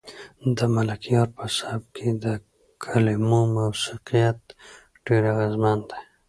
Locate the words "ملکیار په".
0.75-1.45